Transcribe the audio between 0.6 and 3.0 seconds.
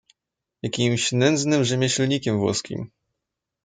"jakimś nędznym rzemieślnikiem włoskim!"